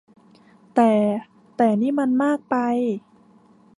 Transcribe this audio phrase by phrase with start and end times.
[0.75, 0.91] แต่
[1.55, 2.55] แต่นี่มันมากไป